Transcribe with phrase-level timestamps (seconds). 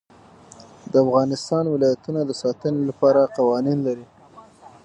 [0.03, 4.05] افغانستان د د افغانستان ولايتونه د ساتنې لپاره قوانین لري.